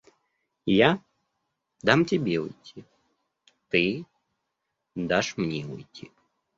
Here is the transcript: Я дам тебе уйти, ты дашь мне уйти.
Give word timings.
Я 0.71 0.89
дам 1.83 2.05
тебе 2.05 2.39
уйти, 2.39 2.83
ты 3.69 4.03
дашь 4.95 5.37
мне 5.37 5.67
уйти. 5.67 6.09